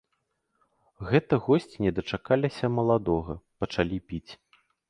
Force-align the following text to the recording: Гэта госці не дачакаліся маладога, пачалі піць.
Гэта 1.09 1.33
госці 1.49 1.77
не 1.87 1.91
дачакаліся 1.99 2.65
маладога, 2.81 3.39
пачалі 3.63 3.97
піць. 4.09 4.27